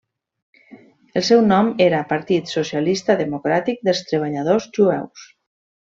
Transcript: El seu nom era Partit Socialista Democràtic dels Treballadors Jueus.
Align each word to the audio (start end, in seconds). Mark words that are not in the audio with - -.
El 1.21 1.25
seu 1.27 1.43
nom 1.49 1.69
era 1.87 2.01
Partit 2.15 2.55
Socialista 2.55 3.19
Democràtic 3.23 3.87
dels 3.91 4.05
Treballadors 4.11 4.71
Jueus. 4.81 5.33